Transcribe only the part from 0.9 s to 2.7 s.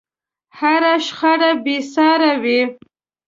شخړه بې سارې وي.